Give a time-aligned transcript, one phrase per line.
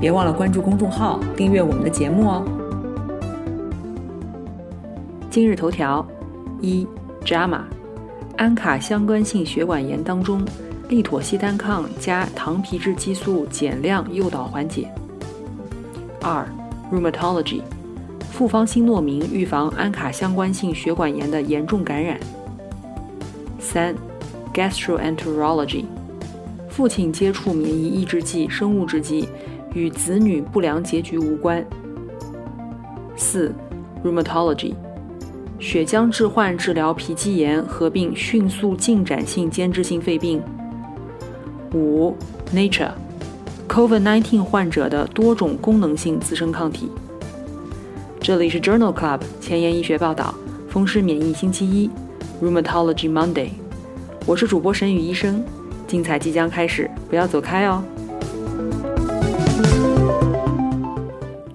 [0.00, 2.42] 别忘了关注公众号，订阅我们的节目哦。
[5.28, 6.04] 今日头条：
[6.62, 6.86] 一
[7.22, 7.60] ，JAMA，
[8.38, 10.42] 安卡相关性血管炎当中，
[10.88, 14.90] 利妥昔单抗加糖皮质激素减量诱导缓解。
[16.22, 16.48] 二
[16.90, 17.60] ，Rheumatology，
[18.30, 22.18] 复方新诺明预防安卡相关性血管炎的严重感染。
[23.58, 23.94] 三
[24.54, 25.84] ，Gastroenterology，
[26.70, 29.28] 父亲接触免疫抑制剂生物制剂。
[29.74, 31.64] 与子女不良结局无关。
[33.16, 33.54] 四
[34.04, 34.74] ，Rheumatology，
[35.58, 40.42] 血浆置换治疗皮肌炎合并迅速进展性间质性肺病。
[41.74, 42.16] 五
[42.54, 46.90] ，Nature，COVID-19 患者的多种功能性自身抗体。
[48.20, 50.34] 这里是 Journal Club 前沿医学报道，
[50.68, 51.90] 风湿免疫星期一
[52.42, 53.50] ，Rheumatology Monday。
[54.26, 55.44] 我是主播沈宇医生，
[55.86, 57.82] 精彩即将开始，不要走开哦。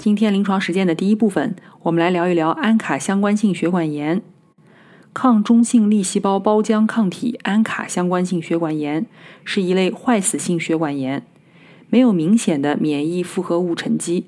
[0.06, 4.22] 今天临床实践的第一部分，我们来聊一聊安卡相关性血管炎。
[5.16, 9.08] 抗中性粒细胞胞浆抗体安卡相关性血管炎
[9.44, 11.26] 是一类坏死性血管炎，
[11.90, 14.26] 没有明显的免疫复合物沉积，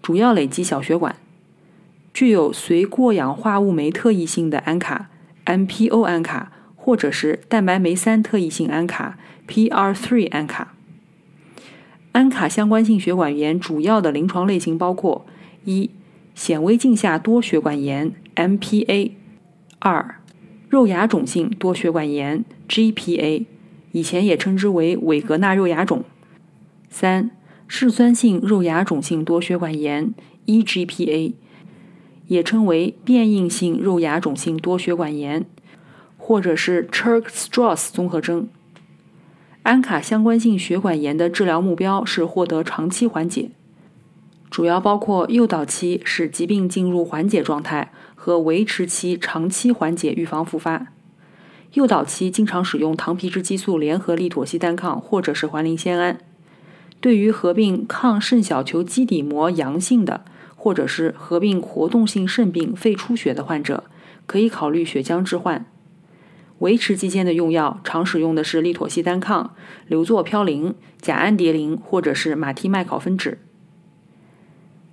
[0.00, 1.16] 主要累积小血管，
[2.14, 5.08] 具有随过氧化物酶特异性的安卡
[5.44, 10.74] （MPO 安卡）或者是蛋白酶三特异性安卡 （PR3 安卡）。
[12.16, 15.26] 安卡相关性血管炎主要的临床类型包括：
[15.66, 15.90] 一、
[16.34, 19.10] 显微镜下多血管炎 （MPA）；
[19.80, 20.14] 二、
[20.70, 23.44] 肉芽肿性多血管炎 （GPA），
[23.92, 26.04] 以前也称之为韦格纳肉芽肿；
[26.88, 27.30] 三、
[27.68, 30.14] 嗜酸性肉芽肿性多血管炎
[30.46, 31.34] （EGPA），
[32.28, 35.44] 也称为变应性肉芽肿性多血管炎，
[36.16, 38.48] 或者是 Churg-Strauss 综合征。
[39.66, 43.50] 安卡相关性血管炎的治疗目标是获得长期缓解，
[44.48, 50.92] 主要包括诱导期使疾病进入缓解状态和维持期长期缓解，预防复发。
[51.72, 56.20] 诱导期经常使用糖皮质激素联合利妥昔单抗或者是环磷酰胺。
[57.00, 63.82] 对于合并抗肾小球基底膜阳性的，或者是合并活动性肾病、肺出血的患者，
[64.26, 65.66] 可以考虑血浆置换。
[66.58, 69.54] 维持期间的用药常使用的是利妥昔单抗、
[69.88, 73.36] 硫唑嘌呤、甲氨蝶呤或者是马替麦考芬酯。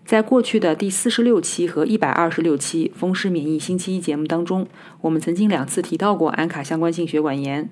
[0.05, 4.67] 在过去的第四十六期和一百二十六期风湿免疫星期一节目当中，
[4.99, 7.69] 我们曾经两次提到过安卡相关性血管炎，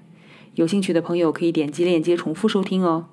[0.56, 3.08] 有兴趣的朋友可以点击链接重复收听哦。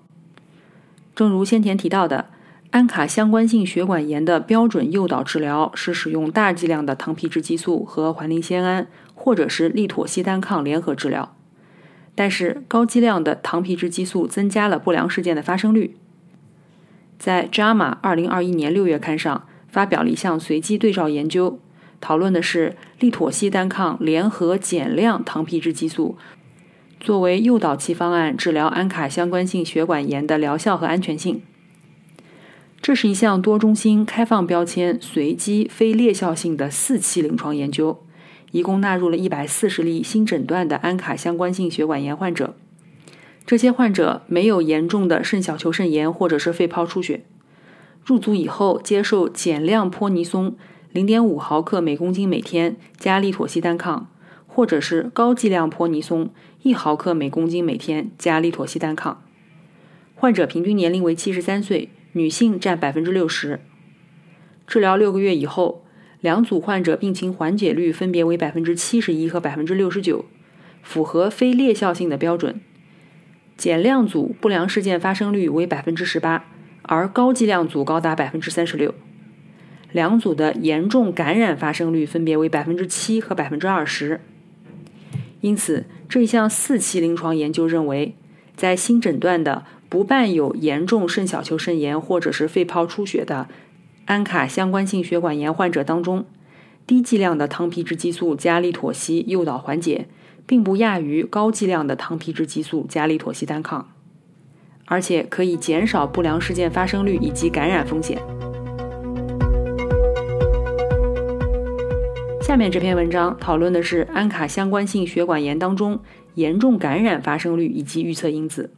[1.16, 2.26] 正如先前提到的，
[2.70, 8.86] 安卡相关性血管炎的标准诱导治疗是使用大剂量的糖皮质激素和环磷酰胺。
[9.18, 11.34] 或者是利妥昔单抗联合治疗，
[12.14, 15.96] 但是高剂量的糖皮质激素增加了不良事件的发生率。
[17.18, 21.58] 在《JAMA》二零二一年六月刊上发表了一项随机对照研究，
[22.00, 26.16] 讨论的是利妥昔单抗联合减量糖皮质激素
[27.00, 31.42] 作为诱导期方案治疗安卡相关性血管炎的疗效和安全性。
[32.80, 38.00] 这是一项多中心开放标签随机非裂效性的四期临床研究。
[38.50, 42.56] 一共纳入了一百四十例新诊断的安卡相关性血管炎患者，
[43.44, 47.24] 这些患者没有严重的肾小球肾炎或者是肺泡出血。
[48.04, 50.56] 入组以后接受减量泼尼松
[50.92, 54.08] 零点五毫克每公斤每天加利妥昔单抗，
[54.46, 56.30] 或者是高剂量泼尼松
[56.62, 59.22] 一毫克每公斤每天加利妥昔单抗。
[60.14, 63.60] 患者平均年龄为七十三岁，女性占百分之六十。
[64.66, 65.84] 治疗六个月以后。
[66.20, 70.24] 两组患者病情缓解率分别为百分之七十一和百分之六十九，
[70.82, 72.60] 符合非裂效性的标准。
[73.56, 76.46] 减量组不良事件发生率为百分之十八，
[76.82, 78.94] 而高剂量组高达百分之三十六。
[79.92, 84.20] 两组的严重感染发生率分别为百分之七和百分之二十。
[85.40, 88.16] 因此，这一项四期临床研究认为，
[88.56, 93.48] 在新诊断的不伴有严重肾小球肾炎或者是肺泡出血的。
[94.08, 96.24] 安卡相关性血管炎患者当中，
[96.86, 100.08] 低剂量的糖皮质激素加利妥昔诱导缓解，
[100.46, 103.92] 并不亚于高剂量的糖皮质激素加利妥昔单抗，
[104.86, 108.18] 而且可以减少不良事件发生率以及感染风险。
[112.40, 116.00] 下面这篇文章讨论的是安卡相关性血管炎当中
[116.36, 118.70] 严重感染发生率以及预测因子。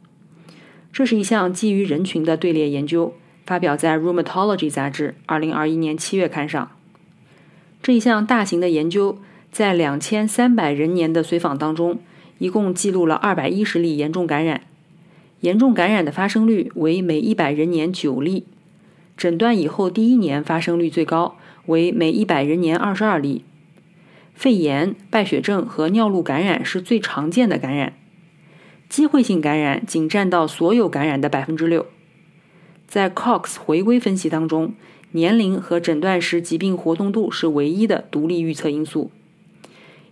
[0.91, 3.13] 这是一项基于人群的队列研究，
[3.45, 6.71] 发表在《Rheumatology》杂志2021年7月刊上。
[7.81, 9.17] 这一项大型的研究
[9.51, 11.99] 在2300人年的随访当中，
[12.37, 14.61] 一共记录了210例严重感染，
[15.39, 18.45] 严重感染的发生率为每100人年9例，
[19.17, 21.35] 诊断以后第一年发生率最高，
[21.65, 23.45] 为每100人年22例。
[24.33, 27.93] 肺炎、败血症和尿路感染是最常见的感染，
[28.89, 31.85] 机会性感染仅占到所有感染的百分之六。
[32.91, 34.73] 在 Cox 回归分析当中，
[35.11, 39.11] 年龄和诊断时疾病活动度是唯一的独立预测因素。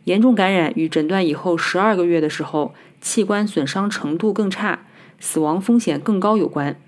[0.06, 4.86] 严重感染与诊断以后十二个月的时候器官损伤程度更差、
[5.20, 6.80] 死亡风险更高有关。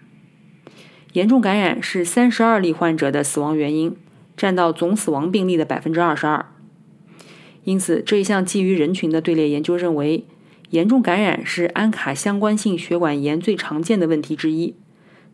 [1.12, 3.94] 严重感染是三十二例患者的死亡原因，
[4.38, 6.46] 占到总死亡病例的百分之二十二。
[7.66, 10.24] 因此，这一项基于人群的队列研究认为，
[10.70, 14.74] 严重感染是安卡相关性血管炎最常见的问题之一。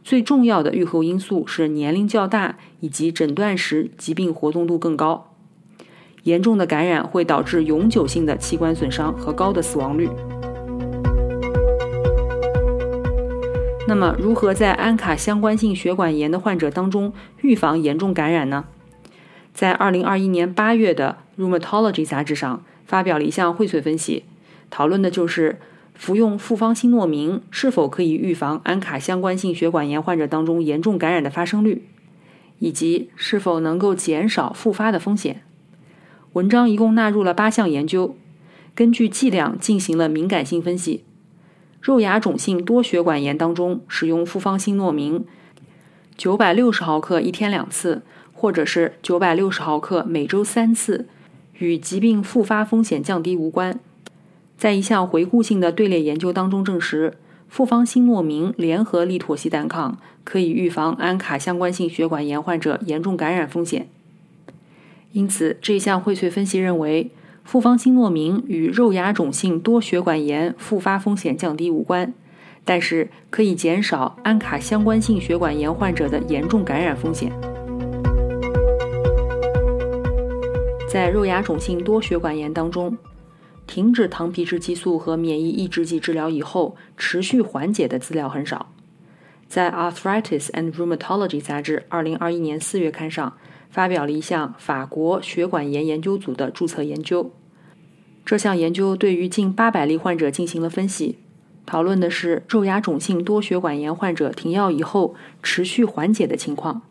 [0.07, 5.33] 最重要的预后因素是年龄较大以及诊断时疾病活动度更高。
[6.24, 10.09] 严重的感染会导致永久性的器官损伤和高的死亡率。
[13.86, 17.12] 那么，如何在安卡相关性血管炎的患者当中
[17.42, 18.63] 预防严重感染呢？
[19.54, 24.24] 在2021年8月的《Rheumatology》杂志上发表了一项荟萃分析，
[24.69, 25.59] 讨论的就是
[25.97, 31.83] 服用复方新诺明是否可以预防安卡相关性血管炎患者当中严重感染的发生率，
[32.59, 35.41] 以及是否能够减少复发的风险。
[36.33, 38.15] 文章一共纳入了八项研究，
[38.73, 41.03] 根据剂量进行了敏感性分析。
[41.81, 45.25] 肉芽肿性多血管炎当中使用复方新诺明
[46.17, 48.03] 960毫克一天两次。
[48.39, 51.07] 或者是九百六十毫克每周三次，
[51.57, 53.79] 与疾病复发风险降低无关。
[54.57, 57.13] 在一项回顾性的队列研究当中证实，
[57.48, 63.88] 复方新诺明联合利妥昔单抗可以预防安卡相关性血管炎患者严重感染风险。
[65.12, 67.12] 因此，这项荟萃分析认为，
[67.44, 72.13] 复方新诺明与肉芽肿性多血管炎复发风险降低无关，
[72.65, 77.31] 但是可以减少安卡相关性血管炎患者的严重感染风险。
[80.89, 82.98] 在肉芽肿性多血管炎当中，
[83.67, 88.71] 停止糖皮质激素和免疫抑制剂治疗以后持续缓解的资料很少。
[89.47, 93.37] 在《Arthritis and Rheumatology》杂志2021年4月刊上
[93.69, 97.31] 发表了一项法国血管炎研究组的注册研究。
[98.25, 101.17] 这项研究对于近800例患者进行了分析，
[101.65, 106.81] 讨论的是肉芽肿性多血管炎患者停药以后持续缓解的情况。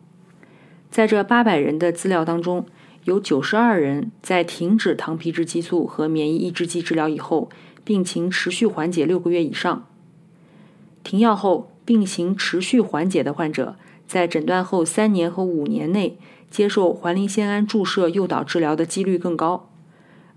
[0.89, 2.65] 在这800人的资料当中，
[3.07, 7.49] 有九十二人在停止糖皮质激素和免疫抑制剂治疗以后，
[7.85, 9.87] 病情持续缓解六个月以上。
[11.05, 16.17] 停药后病情持续缓解的患者，在诊断后三年和五年内
[16.51, 19.69] 接受环磷酰胺注射诱导治疗的几率更高，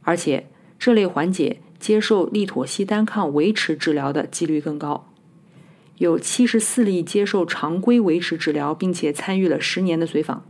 [0.02, 0.46] 而且
[0.78, 5.08] 这类缓解接受利妥昔单抗维持治疗的几率更高。
[5.98, 10.44] 有七十四例接受常规维持治疗，并且参与了十年的随访。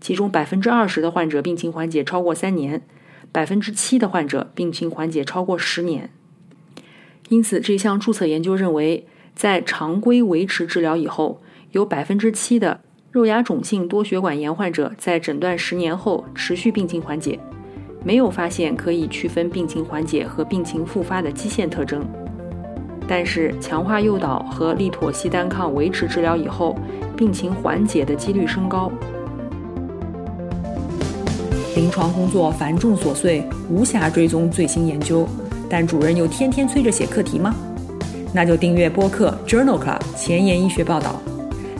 [0.00, 2.82] 其中百分之二十的患者病情缓解超过三年，
[3.30, 6.10] 百分之七的患者病情缓解超过十年。
[7.28, 11.40] 因此，这项注册研究认为，在常规维持治疗以后，
[11.72, 12.80] 有百分之七的
[13.12, 17.38] 肉芽肿性多血管炎患者在诊断十年后持续病情缓解，
[18.04, 22.04] 没有发现可以区分病情缓解和病情复发的基线特征。
[23.06, 26.76] 但是，强化诱导和利妥昔单抗维持治疗以后，
[27.16, 28.90] 病情缓解的几率升高。
[31.80, 35.26] 临床工作繁重琐碎，无暇追踪最新研究，
[35.66, 37.54] 但主任又天天催着写课题吗？
[38.34, 41.18] 那就订阅播客 Journal Club 前沿医学报道，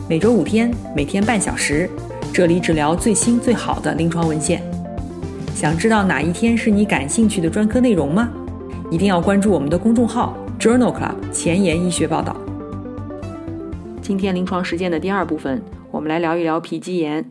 [0.09, 1.87] 每周五天，每天半小时，
[2.33, 4.59] 这里只聊最新最好的临床文献。
[5.53, 8.27] 想知道哪一天是你感兴趣的专科内容吗？
[8.89, 12.35] 一定要关注我们的公众号 Journal Club 前沿医学报道。
[14.01, 17.23] 今天临床实践的第二部分，我们来聊一聊皮肌炎。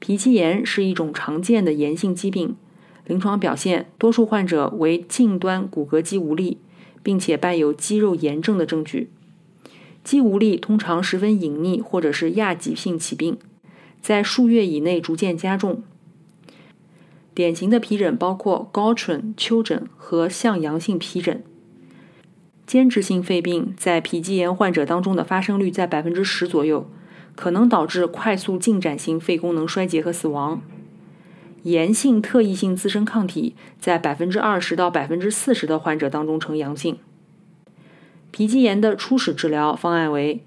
[0.00, 2.56] 皮肌炎是一种常见的炎性疾病，
[3.06, 6.58] 临床表现多数患者为近端骨骼肌无力，
[7.02, 9.10] 并且伴有肌肉炎症的证据。
[10.02, 13.36] 肌无力通常十分隐匿或者是亚急性起病，
[14.00, 15.82] 在数月以内逐渐加重。
[17.34, 21.44] 典型的皮疹包括疱疹、丘疹和向阳性皮疹。
[22.66, 26.90] 间质性肺病在皮肌炎患者当中的发生率在百分之十左右。
[27.40, 30.60] 可能导致快速进展型肺功能衰竭和死亡。
[31.62, 36.98] 炎性特异性自身抗体在百分之二十到百分之四十的患者当中呈阳性。
[38.30, 40.44] 皮肌炎的初始治疗方案为：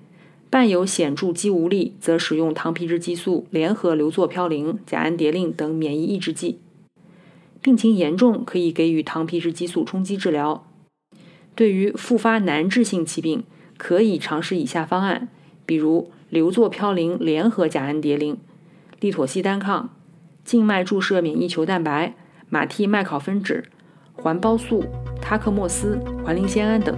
[0.52, 6.60] 伴有显著肌无力，则使用糖皮质激素联合硫唑嘌呤、甲氨蝶呤等免疫抑制剂；
[7.60, 10.64] 病情严重，可以给予糖皮质激素冲击治疗。
[11.56, 13.44] 对于复发难治性疾病，
[13.78, 15.30] 可以尝试以下方案，
[15.66, 18.38] 比如硫唑嘌呤联合甲氨蝶呤、
[19.00, 19.92] 利妥昔单抗、
[20.44, 22.16] 静脉注射免疫球蛋白、
[22.50, 23.64] 马替麦考芬酯、
[24.14, 24.84] 环孢素、
[25.22, 26.98] 他克莫司、环磷酰胺等。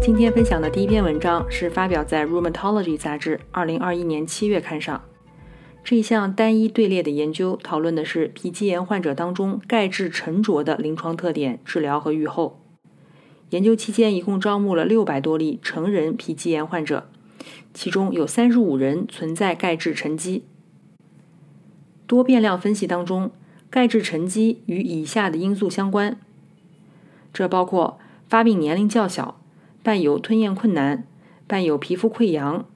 [0.00, 5.02] 今天分享的第一篇文章是发表在《Rheumatology》杂志2021年7月刊上。
[5.84, 12.65] 这一项单一队列的研究讨论的是皮肌炎患者当中钙质沉着的临床特点、治疗和预后。
[13.56, 17.08] 研究期间一共招募了六百多例成人皮肌炎患者，
[17.72, 20.44] 其中有三十五人存在钙质沉积。
[22.06, 23.30] 多变量分析当中，
[23.70, 26.20] 钙质沉积与以下的因素相关，
[27.32, 27.98] 这包括
[28.28, 29.40] 发病年龄较小、
[29.82, 31.06] 伴有吞咽困难、
[31.46, 32.66] 伴有皮肤溃疡。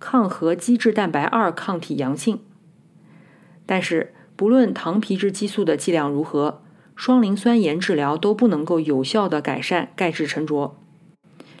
[0.00, 2.38] 抗核基质蛋白二抗体阳性，
[3.66, 6.62] 但是不论糖皮质激素的剂量如何，
[7.04, 10.76] 双磷酸盐治疗都不能够有效的改善钙质沉着。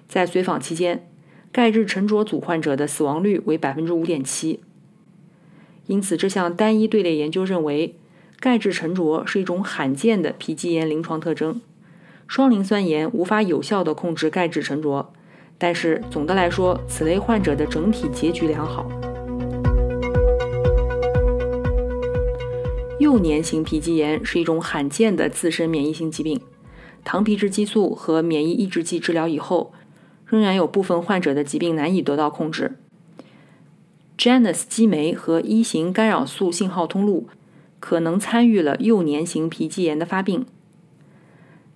[0.06, 1.10] 在随访期间，
[1.50, 4.60] 钙质沉着组患者的死亡率为百分之五点七。
[5.88, 7.96] 因此，这项单一队列研究认为，
[8.38, 11.60] 钙质沉着是一种罕见的皮肌炎临床特征，
[12.28, 15.12] 双磷酸盐无法有效的控制钙质沉着。
[15.58, 18.88] 但是总的来说，此类患者的整体结局良好。
[23.12, 26.40] 幼年型皮肌炎是一种罕见的自身免疫性疾病，
[27.04, 29.74] 糖皮质激素和免疫抑制剂治疗以后，
[30.24, 32.78] 仍然有部分患者的疾病难以得到控制。
[34.16, 37.28] Janus 激酶和一型干扰素信号通路
[37.78, 40.46] 可能参与了幼年型皮肌炎的发病。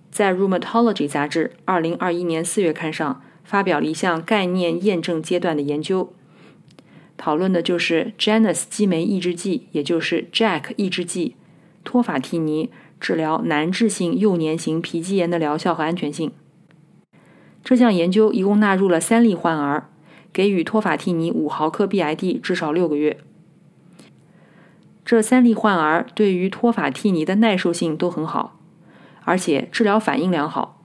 [0.09, 3.21] 在《Rheumatology》杂志2021年4月刊上。
[3.47, 6.11] 发表了一项概念验证阶段的研究，
[7.17, 11.35] 讨论的就是 Janus 激酶抑制剂，也就是 JAK 抑制剂
[11.83, 12.69] 托法替尼
[12.99, 16.31] 治疗难治性幼年型皮肌炎的疗效和安全性。
[17.63, 19.89] 这项研究一共纳入了三例患儿，
[20.31, 23.17] 给予托法替尼五毫克 BID 至少六个月。
[25.03, 28.59] 这三例患儿对于托法替尼的耐受性都很好，
[29.23, 30.81] 而且治疗反应良好。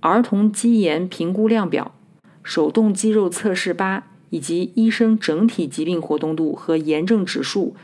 [0.00, 1.94] 儿童肌炎评估量表、
[2.42, 7.74] 手动肌肉测试八以及医生整体疾病活动度和炎症指数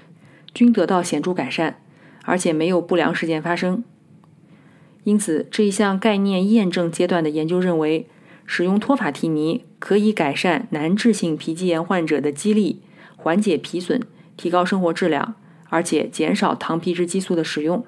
[0.53, 1.81] 均得到显著改善，
[2.25, 3.83] 而且没有不良事件发生。
[5.05, 8.07] 因此，这一项概念验证阶段的研究认为，
[8.47, 12.81] 使用托法替尼可以改善难治性皮肌炎患者的肌力，
[13.17, 14.01] 缓解皮损，
[14.37, 15.35] 提高生活质量，
[15.69, 17.85] 而且减少糖皮质激素的使用。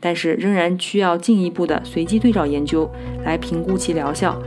[0.00, 2.88] 但是仍然需要进一步的随机对照研究
[3.24, 4.40] 来评估其疗效。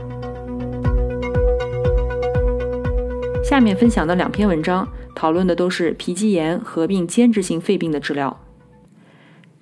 [3.52, 8.40] 下面分享的两篇文章讨论的都是皮肌炎合并间质性肺病的治疗。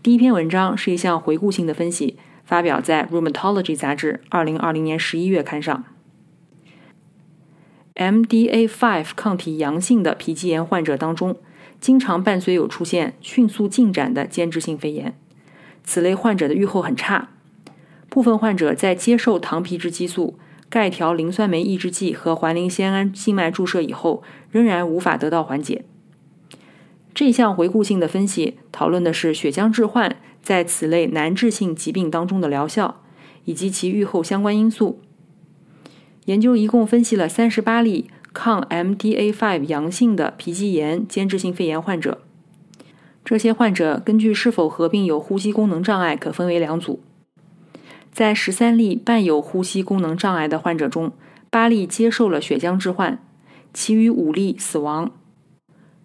[0.01, 5.83] 第一篇文章是一项回顾性的分析，发表在《Rheumatology》杂志2020年11月刊上。
[7.97, 11.39] MDA5 抗体阳性的皮肌炎患者当中，
[11.81, 15.19] 经常伴随有出现迅速进展的间质性肺炎。
[15.83, 17.31] 此类患者的预后很差，
[18.09, 20.39] 部分患者在接受糖皮质激素、
[20.71, 25.85] 钙条磷酸酶抑制剂和环磷酰胺静脉注射以后，仍然无法得到缓解。
[27.13, 33.03] 这项回顾性的分析讨论的是血浆置换在此类难治性疾病当中的疗效
[33.45, 35.01] 以及其预后相关因素。
[36.27, 42.23] 研究一共分析了三十八例抗 MDA5 阳性的皮肌炎间质性肺炎患者。
[43.25, 47.01] 这些患者根据是否合并有呼吸功能障碍，可分为两组。
[48.13, 51.13] 在十三例伴有呼吸功能障碍的患者中，
[51.49, 53.19] 八例接受了血浆置换，
[53.73, 55.11] 其余五例死亡。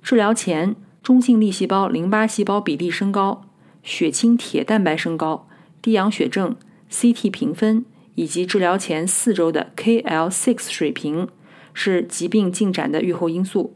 [0.02, 3.46] 治疗前，中性粒细胞淋巴细胞比例升高，
[3.84, 5.48] 血清铁蛋白升高，
[5.82, 6.56] 低氧血症、
[6.92, 7.86] CT 评分
[8.16, 11.28] 以及治疗前四周的 KL6 水平
[11.74, 13.74] 是疾病进展的预后因素，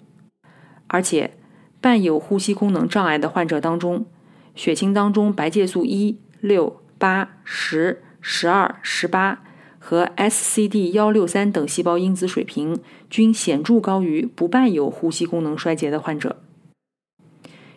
[0.88, 1.34] 而且。
[1.82, 4.06] 伴有呼吸功能障碍的患者当中，
[4.54, 9.44] 血清当中白介素一、六、八、十、十二、十八
[9.78, 16.38] 和 SCD 幺六三等细胞因子水平均显著高于不伴有呼吸功能衰竭的患者。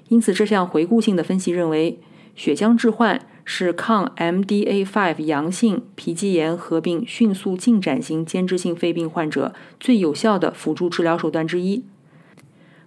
[0.09, 1.99] 因此，这项回顾性的分析认为，
[2.35, 11.85] 血浆置换是抗 MDA5 阳性皮肌炎合并迅速进展型间质性肺病患者最有效的辅助治疗手段之一。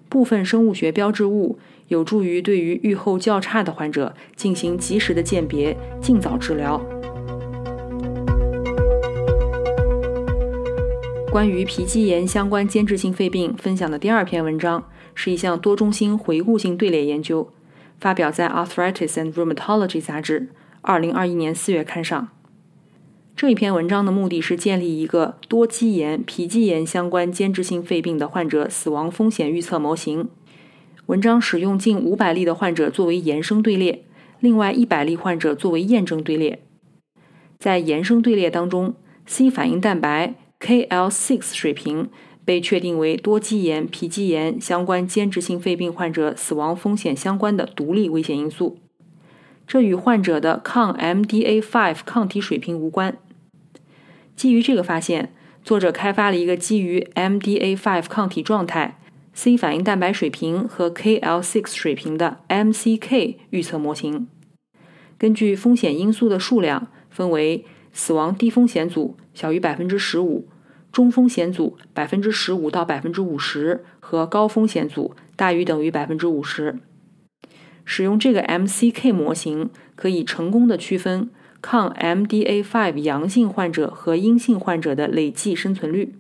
[0.08, 1.58] 部分生物学标志物
[1.88, 6.95] 有助于对于预后较差的患者进行及时的鉴别，尽早治疗。
[11.36, 17.52] 关于皮肌炎相关间质性肺病分享的第二篇文章，是一项多中心回顾性队列研究，
[18.00, 20.48] 发表在《Arthritis and Rheumatology》杂志，
[20.80, 22.30] 二零二一年四月刊上。
[23.36, 30.30] 这一篇文章的目的是建立一个多肌炎、皮肌炎相关间质性肺病的患者死亡风险预测模型。
[31.08, 34.06] 文章使用近五百例的患者作为延伸队列，
[34.40, 36.62] 另外一百例患者作为验证队列。
[37.60, 42.10] 在延伸队列当中，C 反应蛋白 KL6 水平
[42.44, 48.78] 被确定为多肌炎、皮肌炎相关间质性肺病患者死亡风险相关的独立危险因素。
[49.68, 53.18] 这与患者的抗 MDA5 抗体水平无关。
[54.36, 55.34] 基于这个发现，
[55.64, 59.00] 作者开发了一个基于 MDA5 抗体状态、
[59.34, 64.28] C 反应蛋白水平和 KL6 水平的 MCK 预测模型。
[65.18, 70.50] 根据风险因素的数量，分为死亡低风险组小于百分之十五、
[70.92, 76.76] 中风险组百分之十五到百分之五十和高风险组大于等于百分之五十。
[77.86, 81.30] 使用这个 MCK 模型，可以成功的区分。
[81.62, 86.14] 抗 MDA5 阳性患者和阴性患者的累计生存率。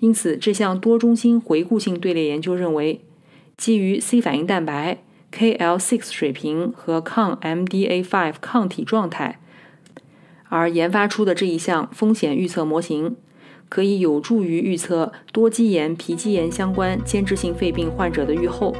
[0.00, 3.04] 因此，这项多中心回顾性队列研究认为，
[3.56, 4.98] 基于 C 反应蛋白、
[5.30, 9.38] KL6 水平和抗 MDA5 抗体状态
[10.48, 13.16] 而研发出的这一项风险预测模型，
[13.68, 18.74] 可以有助于预测多肌炎、皮肌炎相关间质性肺病患者的预后。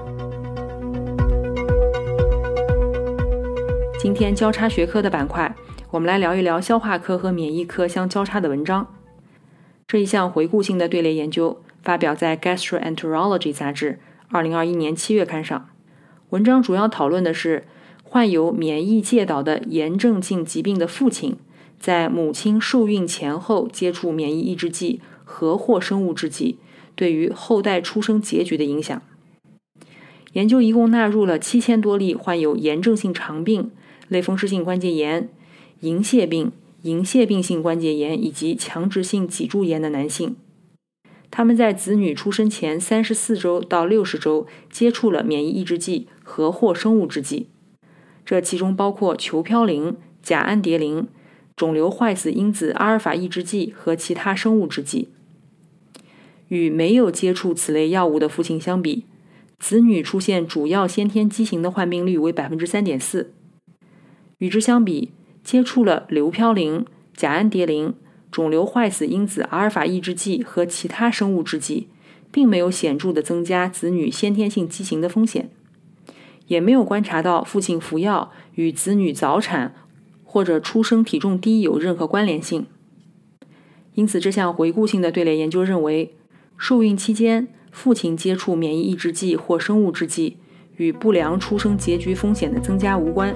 [3.98, 5.54] 今天交叉学科的板块，
[5.90, 8.86] 我们来聊一聊消化科和免疫科相交叉的文章。
[9.88, 13.98] 这一项回顾性的队列研究发表在《Gastroenterology》杂志，
[14.28, 15.68] 二零二一年七月刊上。
[16.30, 17.64] 文章主要讨论的是
[18.04, 21.36] 患有免疫介导的炎症性疾病的父亲，
[21.86, 26.58] 在母亲受孕前后接触免疫抑制剂和或生物制剂
[26.96, 29.00] 对于后代出生结局的影响。
[30.32, 33.70] 研究一共纳入了七千多例患有炎症性肠病。
[34.08, 35.28] 类风湿性关节炎、
[35.80, 40.36] 银屑病、银屑病性关节炎以及强直性脊柱炎的男性，
[41.30, 47.48] 他们在子女出生前三十四周到六十周接触了免疫抑制剂和或生物制剂，
[48.24, 51.08] 这其中包括球嘌呤、甲氨蝶呤、
[51.56, 55.08] 肿瘤坏死因子阿尔法抑制剂和其他生物制剂。
[56.48, 59.04] 与没有接触此类药物的父亲相比，
[59.58, 63.32] 子女出现主要先天畸形的患病率为百分之三点四。
[64.38, 66.84] 与之相比，接触了硫嘌呤、
[67.16, 67.94] 甲氨蝶呤、
[68.30, 71.88] 肿瘤坏死因子阿尔法抑制剂和其他生物制剂，
[72.30, 75.48] 并没有显著的增加子女先天性畸形的风险，
[76.48, 79.74] 也没有观察到父亲服药与子女早产
[80.26, 82.66] 或者出生体重低有任何关联性。
[83.94, 86.14] 因此，这项回顾性的队列研究认为，
[86.58, 90.36] 受孕期间父亲接触免疫抑制剂或生物制剂
[90.76, 93.34] 与不良出生结局风险的增加无关。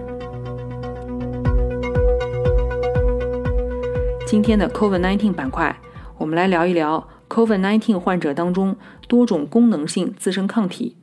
[4.27, 5.81] 今天的 COVID-19 板块，
[6.19, 8.77] 我们来聊一聊 COVID-19 患者当中
[9.09, 10.97] 多种功能性自身抗体。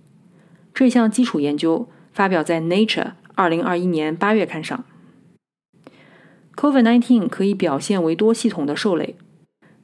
[0.74, 4.86] 这项基础研究发表在《Nature》二零二一年八月刊上。
[6.58, 9.16] COVID-19 可以表现为多系统的受累，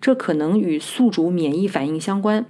[0.02, 2.46] 这可能与宿主免疫反应相关，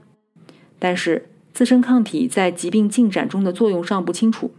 [0.80, 4.52] 但是自身抗体在疾病进展中的作用尚不清楚。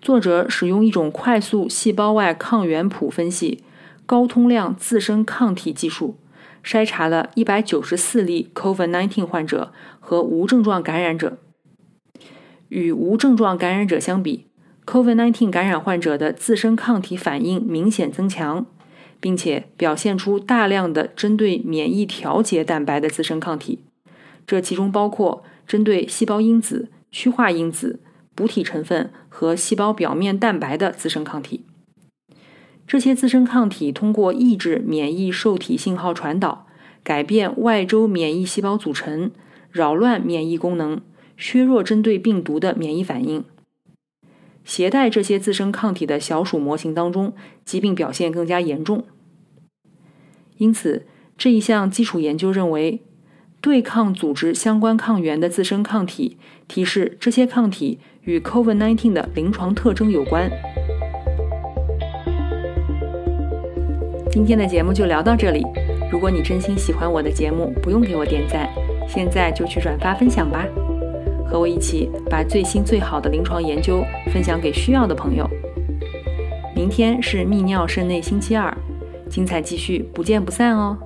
[0.00, 3.62] 作者使用一种快速细胞外抗原谱分析。
[4.06, 6.16] 高通量自身抗体技术
[6.62, 11.38] 筛查了194例 COVID-19 患者和无症状感染者。
[12.68, 14.44] 与无症状感染者相比
[14.86, 18.66] ，COVID-19 感染患者的自身抗体反应明显增强，
[19.20, 23.80] 并且表现出大量的针对免疫调节蛋白的自身抗体，
[24.46, 28.00] 这其中包括针对细胞因子、趋化因子、
[28.34, 31.64] 补体成分和细胞表面蛋白的自身抗体。
[32.86, 36.66] 这些自身抗体通过抑制免疫受体信号传导，
[37.02, 39.30] 改变外周免疫细胞组成，
[39.70, 41.00] 扰乱免疫功能，
[41.36, 43.42] 削弱针对病毒的免疫反应。
[44.64, 49.04] 携带这些自身抗体的小鼠模型当中，疾病表现更加严重。
[50.56, 53.02] 因此，这一项基础研究认为，
[53.60, 60.50] 对抗组织相关抗原的自身抗体提示这些抗体与 COVID-19 的临床特征有关。
[64.30, 65.62] 今天的节目就聊到这里，
[66.10, 68.68] 如果你真心喜欢我的节目，不用给我点赞，
[69.08, 70.66] 现在就去转发分享吧，
[71.46, 75.48] 和我一起把最新最好的临床研究分享给需要的朋友。
[76.74, 78.76] 明天是泌尿肾内星期二，
[79.28, 80.98] 精彩继续，不见不散哦。